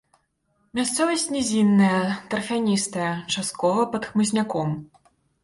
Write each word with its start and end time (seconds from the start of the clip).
Мясцовасць 0.77 1.25
нізінная, 1.35 1.99
тарфяністая, 2.33 3.11
часткова 3.35 3.87
пад 3.93 4.03
хмызняком. 4.09 4.75